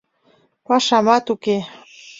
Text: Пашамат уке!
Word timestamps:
Пашамат 0.65 1.25
уке! 1.33 1.57